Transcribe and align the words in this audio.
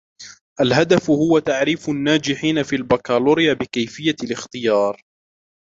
الهدف 0.61 1.09
هو 1.09 1.39
تعريف 1.39 1.89
الناجحين 1.89 2.63
في 2.63 2.75
الباكالوريا 2.75 3.53
بكيفية 3.53 4.15
الاختيار 4.23 5.01